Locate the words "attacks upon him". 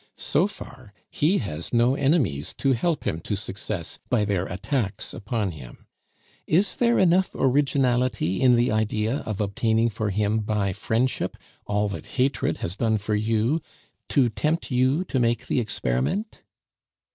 4.47-5.85